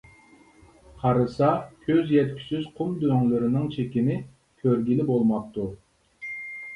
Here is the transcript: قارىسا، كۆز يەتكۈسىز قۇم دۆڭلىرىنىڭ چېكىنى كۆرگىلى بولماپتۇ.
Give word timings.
قارىسا، 1.01 1.49
كۆز 1.89 2.13
يەتكۈسىز 2.15 2.65
قۇم 2.79 2.95
دۆڭلىرىنىڭ 3.03 3.67
چېكىنى 3.75 4.15
كۆرگىلى 4.65 5.07
بولماپتۇ. 5.11 5.67